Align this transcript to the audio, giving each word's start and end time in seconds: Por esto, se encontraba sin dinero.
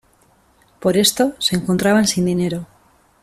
Por 0.79 0.97
esto, 0.97 1.35
se 1.37 1.55
encontraba 1.57 2.03
sin 2.05 2.25
dinero. 2.25 2.65